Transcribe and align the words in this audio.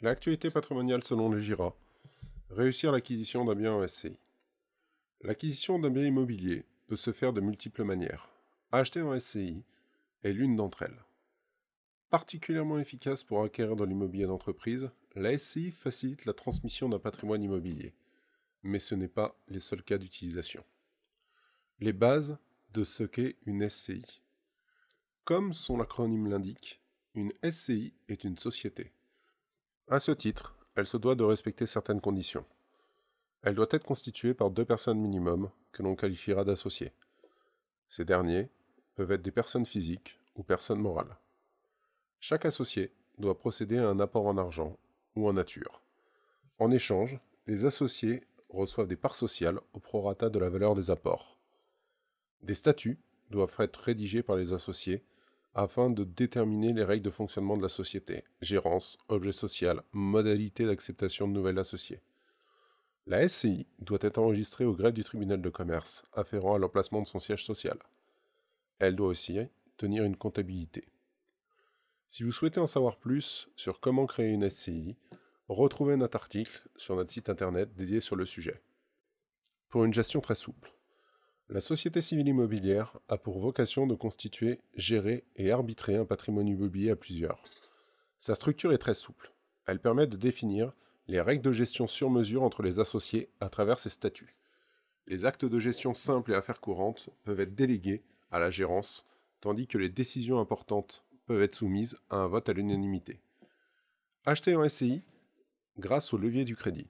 L'actualité 0.00 0.48
patrimoniale 0.48 1.02
selon 1.02 1.28
le 1.28 1.40
GIRA. 1.40 1.74
Réussir 2.50 2.92
l'acquisition 2.92 3.44
d'un 3.44 3.56
bien 3.56 3.72
en 3.72 3.84
SCI. 3.84 4.16
L'acquisition 5.22 5.80
d'un 5.80 5.90
bien 5.90 6.04
immobilier 6.04 6.64
peut 6.86 6.94
se 6.94 7.10
faire 7.10 7.32
de 7.32 7.40
multiples 7.40 7.82
manières. 7.82 8.28
Acheter 8.70 9.02
en 9.02 9.18
SCI 9.18 9.64
est 10.22 10.32
l'une 10.32 10.54
d'entre 10.54 10.82
elles. 10.82 11.04
Particulièrement 12.10 12.78
efficace 12.78 13.24
pour 13.24 13.42
acquérir 13.42 13.74
de 13.74 13.84
l'immobilier 13.84 14.26
d'entreprise, 14.26 14.88
la 15.16 15.36
SCI 15.36 15.72
facilite 15.72 16.26
la 16.26 16.32
transmission 16.32 16.88
d'un 16.88 17.00
patrimoine 17.00 17.42
immobilier. 17.42 17.92
Mais 18.62 18.78
ce 18.78 18.94
n'est 18.94 19.08
pas 19.08 19.36
les 19.48 19.58
seuls 19.58 19.82
cas 19.82 19.98
d'utilisation. 19.98 20.62
Les 21.80 21.92
bases 21.92 22.38
de 22.72 22.84
ce 22.84 23.02
qu'est 23.02 23.34
une 23.46 23.68
SCI. 23.68 24.22
Comme 25.24 25.54
son 25.54 25.80
acronyme 25.80 26.28
l'indique, 26.28 26.80
une 27.16 27.32
SCI 27.42 27.94
est 28.08 28.22
une 28.22 28.38
société. 28.38 28.92
À 29.90 30.00
ce 30.00 30.12
titre, 30.12 30.54
elle 30.74 30.84
se 30.84 30.98
doit 30.98 31.14
de 31.14 31.24
respecter 31.24 31.64
certaines 31.64 32.02
conditions. 32.02 32.44
Elle 33.40 33.54
doit 33.54 33.68
être 33.70 33.86
constituée 33.86 34.34
par 34.34 34.50
deux 34.50 34.66
personnes 34.66 35.00
minimum 35.00 35.50
que 35.72 35.82
l'on 35.82 35.96
qualifiera 35.96 36.44
d'associés. 36.44 36.92
Ces 37.86 38.04
derniers 38.04 38.50
peuvent 38.96 39.12
être 39.12 39.22
des 39.22 39.30
personnes 39.30 39.64
physiques 39.64 40.20
ou 40.36 40.42
personnes 40.42 40.80
morales. 40.80 41.16
Chaque 42.20 42.44
associé 42.44 42.92
doit 43.16 43.38
procéder 43.38 43.78
à 43.78 43.88
un 43.88 43.98
apport 43.98 44.26
en 44.26 44.36
argent 44.36 44.76
ou 45.16 45.26
en 45.26 45.32
nature. 45.32 45.80
En 46.58 46.70
échange, 46.70 47.18
les 47.46 47.64
associés 47.64 48.24
reçoivent 48.50 48.88
des 48.88 48.96
parts 48.96 49.14
sociales 49.14 49.58
au 49.72 49.80
prorata 49.80 50.28
de 50.28 50.38
la 50.38 50.50
valeur 50.50 50.74
des 50.74 50.90
apports. 50.90 51.38
Des 52.42 52.54
statuts 52.54 52.98
doivent 53.30 53.56
être 53.60 53.80
rédigés 53.80 54.22
par 54.22 54.36
les 54.36 54.52
associés 54.52 55.02
afin 55.58 55.90
de 55.90 56.04
déterminer 56.04 56.72
les 56.72 56.84
règles 56.84 57.04
de 57.04 57.10
fonctionnement 57.10 57.56
de 57.56 57.62
la 57.62 57.68
société, 57.68 58.22
gérance, 58.40 58.96
objet 59.08 59.32
social, 59.32 59.82
modalité 59.90 60.64
d'acceptation 60.64 61.26
de 61.26 61.32
nouvelles 61.32 61.58
associés. 61.58 62.00
La 63.08 63.26
SCI 63.26 63.66
doit 63.80 63.98
être 64.02 64.18
enregistrée 64.18 64.64
au 64.64 64.72
greffe 64.72 64.94
du 64.94 65.02
tribunal 65.02 65.42
de 65.42 65.50
commerce 65.50 66.04
afférent 66.12 66.54
à 66.54 66.58
l'emplacement 66.58 67.02
de 67.02 67.08
son 67.08 67.18
siège 67.18 67.44
social. 67.44 67.76
Elle 68.78 68.94
doit 68.94 69.08
aussi 69.08 69.40
tenir 69.76 70.04
une 70.04 70.16
comptabilité. 70.16 70.86
Si 72.06 72.22
vous 72.22 72.30
souhaitez 72.30 72.60
en 72.60 72.68
savoir 72.68 72.96
plus 72.96 73.48
sur 73.56 73.80
comment 73.80 74.06
créer 74.06 74.30
une 74.30 74.48
SCI, 74.48 74.94
retrouvez 75.48 75.96
notre 75.96 76.14
article 76.14 76.68
sur 76.76 76.94
notre 76.94 77.10
site 77.10 77.30
internet 77.30 77.74
dédié 77.74 77.98
sur 78.00 78.14
le 78.14 78.26
sujet. 78.26 78.62
Pour 79.70 79.84
une 79.84 79.92
gestion 79.92 80.20
très 80.20 80.36
souple, 80.36 80.77
la 81.50 81.60
société 81.60 82.02
civile 82.02 82.28
immobilière 82.28 82.98
a 83.08 83.16
pour 83.16 83.38
vocation 83.38 83.86
de 83.86 83.94
constituer, 83.94 84.60
gérer 84.74 85.24
et 85.36 85.50
arbitrer 85.50 85.96
un 85.96 86.04
patrimoine 86.04 86.46
immobilier 86.46 86.90
à 86.90 86.96
plusieurs. 86.96 87.42
Sa 88.18 88.34
structure 88.34 88.72
est 88.72 88.78
très 88.78 88.94
souple. 88.94 89.32
Elle 89.66 89.80
permet 89.80 90.06
de 90.06 90.16
définir 90.16 90.74
les 91.06 91.22
règles 91.22 91.42
de 91.42 91.52
gestion 91.52 91.86
sur 91.86 92.10
mesure 92.10 92.42
entre 92.42 92.62
les 92.62 92.80
associés 92.80 93.30
à 93.40 93.48
travers 93.48 93.78
ses 93.78 93.88
statuts. 93.88 94.36
Les 95.06 95.24
actes 95.24 95.46
de 95.46 95.58
gestion 95.58 95.94
simples 95.94 96.32
et 96.32 96.34
affaires 96.34 96.60
courantes 96.60 97.08
peuvent 97.24 97.40
être 97.40 97.54
délégués 97.54 98.02
à 98.30 98.38
la 98.38 98.50
gérance, 98.50 99.06
tandis 99.40 99.66
que 99.66 99.78
les 99.78 99.88
décisions 99.88 100.40
importantes 100.40 101.02
peuvent 101.24 101.42
être 101.42 101.54
soumises 101.54 101.96
à 102.10 102.16
un 102.16 102.26
vote 102.26 102.50
à 102.50 102.52
l'unanimité. 102.52 103.20
Acheter 104.26 104.54
en 104.54 104.68
SCI 104.68 105.02
grâce 105.78 106.12
au 106.12 106.18
levier 106.18 106.44
du 106.44 106.56
crédit. 106.56 106.88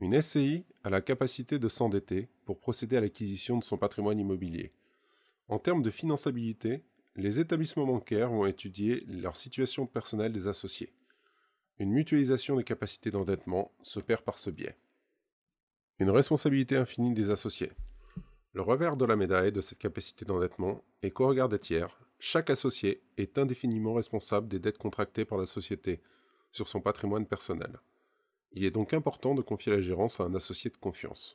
Une 0.00 0.20
SCI 0.20 0.66
a 0.84 0.90
la 0.90 1.00
capacité 1.00 1.58
de 1.58 1.68
s'endetter 1.68 2.28
pour 2.44 2.58
procéder 2.58 2.98
à 2.98 3.00
l'acquisition 3.00 3.56
de 3.56 3.64
son 3.64 3.78
patrimoine 3.78 4.18
immobilier. 4.18 4.72
En 5.48 5.58
termes 5.58 5.82
de 5.82 5.90
finançabilité, 5.90 6.82
les 7.14 7.40
établissements 7.40 7.86
bancaires 7.86 8.28
vont 8.28 8.44
étudier 8.44 9.06
leur 9.08 9.36
situation 9.36 9.86
personnelle 9.86 10.32
des 10.32 10.48
associés. 10.48 10.92
Une 11.78 11.92
mutualisation 11.92 12.56
des 12.56 12.64
capacités 12.64 13.10
d'endettement 13.10 13.72
se 13.80 13.98
perd 13.98 14.20
par 14.20 14.36
ce 14.36 14.50
biais. 14.50 14.76
Une 15.98 16.10
responsabilité 16.10 16.76
infinie 16.76 17.14
des 17.14 17.30
associés. 17.30 17.72
Le 18.52 18.60
revers 18.60 18.96
de 18.96 19.06
la 19.06 19.16
médaille 19.16 19.52
de 19.52 19.62
cette 19.62 19.78
capacité 19.78 20.26
d'endettement 20.26 20.84
est 21.02 21.10
qu'au 21.10 21.28
regard 21.28 21.48
des 21.48 21.58
tiers, 21.58 21.98
chaque 22.18 22.50
associé 22.50 23.02
est 23.16 23.38
indéfiniment 23.38 23.94
responsable 23.94 24.48
des 24.48 24.58
dettes 24.58 24.78
contractées 24.78 25.24
par 25.24 25.38
la 25.38 25.46
société 25.46 26.02
sur 26.52 26.68
son 26.68 26.82
patrimoine 26.82 27.26
personnel. 27.26 27.78
Il 28.52 28.64
est 28.64 28.70
donc 28.70 28.94
important 28.94 29.34
de 29.34 29.42
confier 29.42 29.72
la 29.72 29.80
gérance 29.80 30.20
à 30.20 30.24
un 30.24 30.34
associé 30.34 30.70
de 30.70 30.76
confiance. 30.76 31.34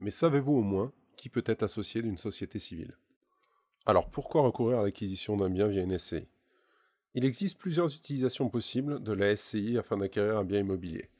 Mais 0.00 0.10
savez-vous 0.10 0.52
au 0.52 0.62
moins 0.62 0.92
qui 1.16 1.28
peut 1.28 1.44
être 1.46 1.62
associé 1.62 2.02
d'une 2.02 2.16
société 2.16 2.58
civile? 2.58 2.96
Alors 3.86 4.10
pourquoi 4.10 4.42
recourir 4.42 4.80
à 4.80 4.82
l'acquisition 4.82 5.36
d'un 5.36 5.50
bien 5.50 5.66
via 5.66 5.82
une 5.82 5.96
SCI 5.96 6.28
Il 7.14 7.24
existe 7.24 7.58
plusieurs 7.58 7.94
utilisations 7.94 8.48
possibles 8.48 9.02
de 9.02 9.12
la 9.12 9.34
SCI 9.34 9.78
afin 9.78 9.96
d'acquérir 9.96 10.38
un 10.38 10.44
bien 10.44 10.60
immobilier. 10.60 11.10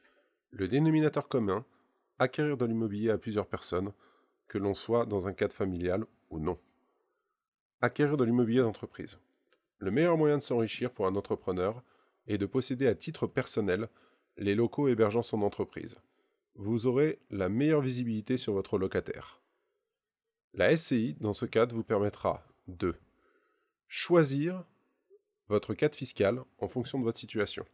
Le 0.51 0.69
dénominateur 0.69 1.29
commun, 1.29 1.65
acquérir 2.19 2.57
de 2.57 2.65
l'immobilier 2.65 3.11
à 3.11 3.19
plusieurs 3.19 3.47
personnes, 3.47 3.93
que 4.49 4.59
l'on 4.59 4.75
soit 4.75 5.07
dans 5.07 5.29
un 5.29 5.33
cadre 5.33 5.55
familial 5.55 6.05
ou 6.31 6.41
non. 6.41 6.59
Acquérir 7.81 8.17
de 8.17 8.25
l'immobilier 8.25 8.61
d'entreprise. 8.61 9.19
Le 9.79 9.91
meilleur 9.91 10.17
moyen 10.17 10.39
de 10.39 10.43
s'enrichir 10.43 10.91
pour 10.91 11.07
un 11.07 11.15
entrepreneur 11.17 11.83
est 12.27 12.39
de 12.39 12.47
posséder 12.47 12.87
à 12.87 12.95
titre 12.95 13.27
personnel 13.27 13.89
les 14.39 14.55
locaux 14.55 14.89
hébergeant 14.89 15.23
son 15.23 15.43
entreprise. 15.43 15.97
Vous 16.55 16.87
aurez 16.87 17.19
la 17.31 17.49
meilleure 17.49 17.81
visibilité 17.81 18.37
sur 18.37 18.53
votre 18.53 18.79
locataire. 18.79 19.41
La 20.55 20.77
SCI, 20.77 21.17
dans 21.21 21.35
ce 21.35 21.45
cadre, 21.45 21.77
vous 21.77 21.85
permettra 21.85 22.43
de 22.67 22.95
choisir 23.87 24.65
votre 25.49 25.75
cadre 25.75 25.95
fiscal 25.95 26.43
en 26.59 26.69
fonction 26.69 26.99
de 26.99 27.05
votre 27.05 27.19
situation. 27.19 27.65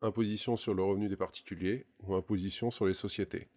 Imposition 0.00 0.56
sur 0.56 0.74
le 0.74 0.82
revenu 0.82 1.08
des 1.08 1.16
particuliers 1.16 1.86
ou 2.00 2.14
imposition 2.14 2.70
sur 2.70 2.86
les 2.86 2.94
sociétés 2.94 3.48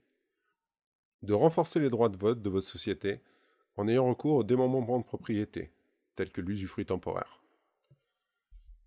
de 1.21 1.33
renforcer 1.33 1.79
les 1.79 1.89
droits 1.89 2.09
de 2.09 2.17
vote 2.17 2.41
de 2.41 2.49
votre 2.49 2.67
société 2.67 3.19
en 3.75 3.87
ayant 3.87 4.07
recours 4.07 4.35
au 4.35 4.43
démembrement 4.43 4.99
de 4.99 5.03
propriété, 5.03 5.71
tel 6.15 6.29
que 6.31 6.41
l'usufruit 6.41 6.85
temporaire. 6.85 7.41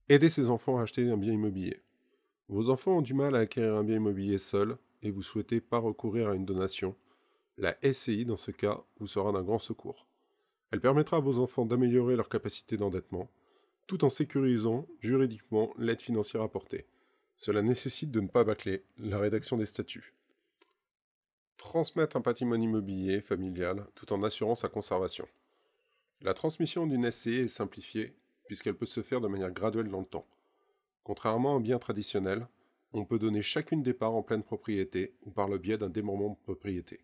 Aider 0.09 0.29
ses 0.29 0.51
enfants 0.51 0.79
à 0.79 0.83
acheter 0.83 1.11
un 1.11 1.17
bien 1.17 1.33
immobilier. 1.33 1.81
Vos 2.53 2.69
enfants 2.69 2.99
ont 2.99 3.01
du 3.01 3.15
mal 3.15 3.35
à 3.35 3.39
acquérir 3.39 3.77
un 3.77 3.83
bien 3.83 3.97
immobilier 3.97 4.37
seul 4.37 4.77
et 5.03 5.11
vous 5.11 5.23
souhaitez 5.23 5.63
pas 5.63 5.79
recourir 5.79 6.29
à 6.29 6.35
une 6.35 6.45
donation. 6.45 6.95
La 7.57 7.79
SCI, 7.83 8.27
dans 8.27 8.37
ce 8.37 8.51
cas, 8.51 8.85
vous 8.99 9.07
sera 9.07 9.33
d'un 9.33 9.43
grand 9.43 9.59
secours. 9.59 10.07
Elle 10.71 10.83
permettra 10.83 11.17
à 11.17 11.21
vos 11.21 11.39
enfants 11.39 11.65
d'améliorer 11.65 12.15
leur 12.15 12.29
capacité 12.29 12.77
d'endettement, 12.77 13.31
tout 13.87 14.05
en 14.05 14.11
sécurisant 14.11 14.87
juridiquement 15.01 15.73
l'aide 15.79 16.03
financière 16.03 16.43
apportée. 16.43 16.85
Cela 17.39 17.63
nécessite 17.63 18.11
de 18.11 18.21
ne 18.21 18.29
pas 18.29 18.45
bâcler 18.45 18.85
la 18.99 19.17
rédaction 19.17 19.57
des 19.57 19.65
statuts 19.65 20.15
transmettre 21.63 22.17
un 22.17 22.21
patrimoine 22.21 22.63
immobilier 22.63 23.21
familial 23.21 23.87
tout 23.95 24.13
en 24.13 24.23
assurant 24.25 24.57
sa 24.57 24.69
conservation. 24.69 25.27
La 26.21 26.35
transmission 26.35 26.87
d'une 26.87 27.11
SCI 27.11 27.35
est 27.37 27.49
simplifiée 27.49 28.15
puisqu'elle 28.45 28.75
peut 28.75 28.85
se 28.85 29.01
faire 29.01 29.21
de 29.21 29.29
manière 29.29 29.53
graduelle 29.53 29.89
dans 29.89 30.01
le 30.01 30.07
temps. 30.07 30.27
Contrairement 31.05 31.55
à 31.55 31.57
un 31.57 31.61
bien 31.61 31.79
traditionnel, 31.79 32.47
on 32.93 33.05
peut 33.05 33.19
donner 33.19 33.43
chacune 33.43 33.83
des 33.83 33.95
parts 33.95 34.15
en 34.15 34.23
pleine 34.23 34.43
propriété 34.43 35.15
ou 35.25 35.31
par 35.31 35.49
le 35.49 35.59
biais 35.59 35.79
d'un 35.79 35.89
démembrement 35.89 36.35
de 36.35 36.45
propriété. 36.45 37.01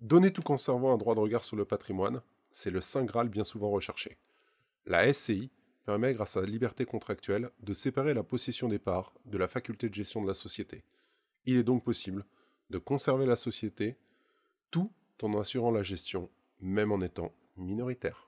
Donner 0.00 0.32
tout 0.32 0.42
conservant 0.42 0.92
un 0.92 0.98
droit 0.98 1.14
de 1.14 1.20
regard 1.20 1.44
sur 1.44 1.56
le 1.56 1.64
patrimoine, 1.64 2.22
c'est 2.52 2.70
le 2.70 2.80
saint 2.80 3.04
Graal 3.04 3.28
bien 3.28 3.44
souvent 3.44 3.70
recherché. 3.70 4.16
La 4.86 5.12
SCI 5.12 5.50
permet, 5.84 6.14
grâce 6.14 6.36
à 6.36 6.40
la 6.40 6.46
liberté 6.46 6.84
contractuelle, 6.84 7.50
de 7.60 7.74
séparer 7.74 8.14
la 8.14 8.22
possession 8.22 8.68
des 8.68 8.78
parts 8.78 9.12
de 9.24 9.38
la 9.38 9.48
faculté 9.48 9.88
de 9.88 9.94
gestion 9.94 10.22
de 10.22 10.28
la 10.28 10.34
société. 10.34 10.84
Il 11.46 11.56
est 11.56 11.64
donc 11.64 11.82
possible 11.82 12.24
de 12.70 12.78
conserver 12.78 13.26
la 13.26 13.36
société 13.36 13.96
tout 14.70 14.92
en 15.22 15.40
assurant 15.40 15.70
la 15.70 15.82
gestion, 15.82 16.30
même 16.60 16.92
en 16.92 17.00
étant 17.00 17.32
minoritaire. 17.56 18.27